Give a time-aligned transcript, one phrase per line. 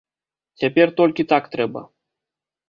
[0.63, 1.81] Цяпер толькі так трэба.